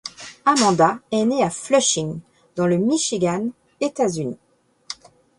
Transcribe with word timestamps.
Amanda 0.47 0.99
est 1.11 1.25
née 1.25 1.43
à 1.43 1.51
Flushing, 1.51 2.21
dans 2.55 2.65
le 2.65 2.77
Michigan, 2.79 3.49
États-Unis. 3.81 4.39